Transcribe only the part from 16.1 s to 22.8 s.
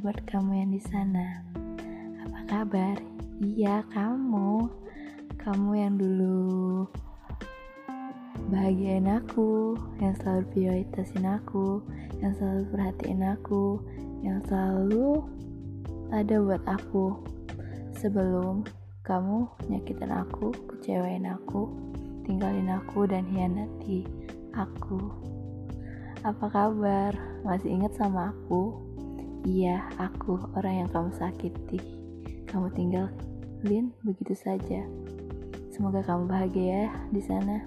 ada buat aku. Sebelum kamu nyakitin aku, kecewain aku, tinggalin